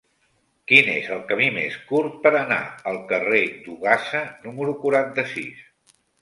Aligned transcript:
Quin 0.69 0.87
és 0.93 1.09
el 1.15 1.19
camí 1.31 1.49
més 1.57 1.75
curt 1.91 2.15
per 2.23 2.31
anar 2.39 2.57
al 2.93 2.97
carrer 3.13 3.43
d'Ogassa 3.67 4.23
número 4.47 4.75
quaranta-sis? 4.87 5.63